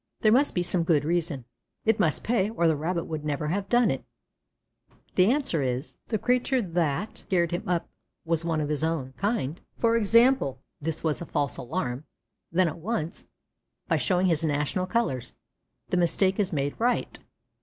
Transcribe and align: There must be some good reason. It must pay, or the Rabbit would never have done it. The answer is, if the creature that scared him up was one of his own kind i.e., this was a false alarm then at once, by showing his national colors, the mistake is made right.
There 0.21 0.31
must 0.31 0.55
be 0.55 0.63
some 0.63 0.81
good 0.83 1.05
reason. 1.05 1.45
It 1.85 1.99
must 1.99 2.23
pay, 2.23 2.49
or 2.49 2.67
the 2.67 2.75
Rabbit 2.75 3.03
would 3.03 3.23
never 3.23 3.49
have 3.49 3.69
done 3.69 3.91
it. 3.91 4.03
The 5.13 5.27
answer 5.29 5.61
is, 5.61 5.93
if 6.05 6.09
the 6.09 6.17
creature 6.17 6.59
that 6.59 7.19
scared 7.19 7.51
him 7.51 7.67
up 7.69 7.87
was 8.25 8.43
one 8.43 8.61
of 8.61 8.69
his 8.69 8.83
own 8.83 9.13
kind 9.17 9.61
i.e., 9.83 10.33
this 10.81 11.03
was 11.03 11.21
a 11.21 11.25
false 11.27 11.57
alarm 11.57 12.05
then 12.51 12.67
at 12.67 12.79
once, 12.79 13.27
by 13.87 13.97
showing 13.97 14.25
his 14.25 14.43
national 14.43 14.87
colors, 14.87 15.35
the 15.89 15.97
mistake 15.97 16.39
is 16.39 16.51
made 16.51 16.73
right. 16.79 17.19